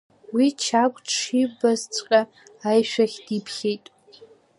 Уи 0.35 0.47
Чагә 0.61 0.99
дшибазҵәҟьа 1.05 2.21
аишәахь 2.69 3.17
диԥхьеит. 3.25 3.85